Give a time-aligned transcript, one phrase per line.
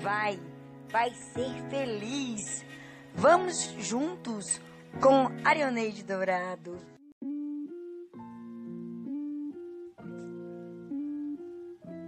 [0.00, 0.40] vai,
[0.90, 2.64] vai ser feliz.
[3.14, 4.60] Vamos juntos
[5.00, 6.78] com Arioneide Dourado.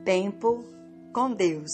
[0.05, 0.65] Tempo
[1.13, 1.71] com Deus.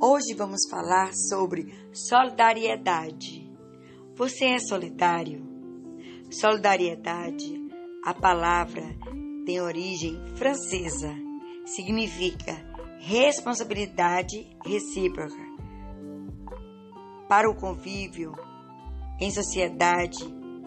[0.00, 3.50] Hoje vamos falar sobre solidariedade.
[4.14, 5.44] Você é solidário?
[6.30, 7.68] Solidariedade,
[8.04, 8.82] a palavra
[9.44, 11.14] tem origem francesa.
[11.66, 15.44] Significa responsabilidade recíproca.
[17.28, 18.32] Para o convívio
[19.20, 20.18] em sociedade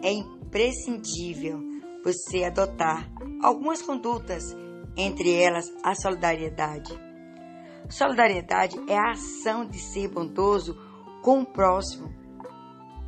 [0.02, 1.60] é imprescindível
[2.04, 3.10] você adotar
[3.42, 4.42] algumas condutas,
[4.96, 6.92] entre elas a solidariedade.
[7.88, 10.76] Solidariedade é a ação de ser bondoso
[11.22, 12.12] com o próximo.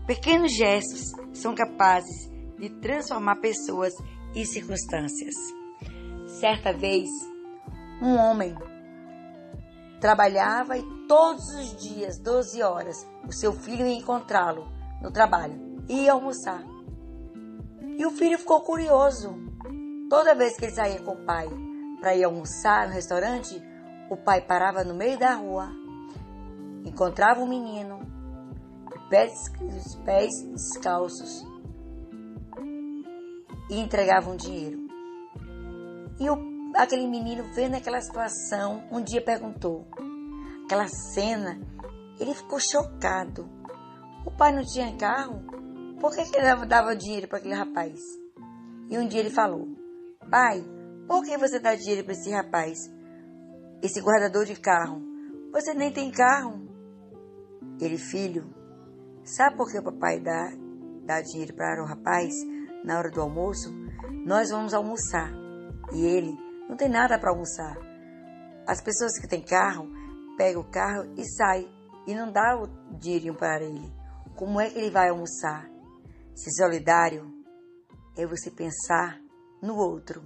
[0.06, 3.94] Pequenos gestos são capazes de transformar pessoas
[4.34, 5.34] e circunstâncias.
[6.26, 7.08] Certa vez,
[8.00, 8.54] um homem
[10.02, 14.66] trabalhava e todos os dias, 12 horas, o seu filho ia encontrá-lo
[15.00, 16.60] no trabalho e ia almoçar.
[17.96, 19.32] E o filho ficou curioso.
[20.10, 21.48] Toda vez que ele saía com o pai
[22.00, 23.62] para ir almoçar no restaurante,
[24.10, 25.70] o pai parava no meio da rua,
[26.84, 28.00] encontrava o um menino,
[29.08, 31.46] pés, os pés descalços,
[33.70, 34.80] e entregava um dinheiro.
[36.18, 39.86] E o aquele menino vendo aquela situação, um dia perguntou,
[40.64, 41.60] aquela cena,
[42.18, 43.48] ele ficou chocado.
[44.24, 45.42] O pai não tinha carro?
[46.00, 48.00] Por que, que ele dava dinheiro para aquele rapaz?
[48.88, 49.68] E um dia ele falou:
[50.30, 50.64] Pai,
[51.06, 52.78] por que você dá dinheiro para esse rapaz?
[53.82, 55.02] Esse guardador de carro.
[55.52, 56.60] Você nem tem carro.
[57.80, 58.52] Ele, filho,
[59.24, 60.52] sabe por que o papai dá,
[61.04, 62.34] dá dinheiro para o rapaz
[62.84, 63.72] na hora do almoço?
[64.24, 65.32] Nós vamos almoçar.
[65.92, 67.76] E ele não tem nada para almoçar.
[68.66, 69.90] As pessoas que têm carro
[70.38, 71.68] pegam o carro e saem
[72.06, 73.92] e não dá o dinheirinho para ele.
[74.36, 75.68] Como é que ele vai almoçar?
[76.34, 77.30] Ser solidário
[78.16, 79.20] é você pensar
[79.62, 80.24] no outro.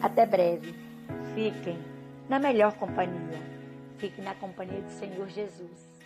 [0.00, 0.72] Até breve.
[1.34, 1.76] Fiquem
[2.28, 3.49] na melhor companhia.
[4.00, 5.99] Fique na companhia do Senhor Jesus.